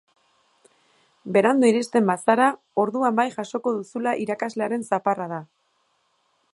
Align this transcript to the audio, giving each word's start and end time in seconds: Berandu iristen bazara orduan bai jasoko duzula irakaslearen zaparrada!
Berandu 1.35 1.69
iristen 1.73 2.09
bazara 2.11 2.47
orduan 2.85 3.21
bai 3.21 3.27
jasoko 3.37 3.77
duzula 3.77 4.15
irakaslearen 4.25 4.89
zaparrada! 4.95 5.43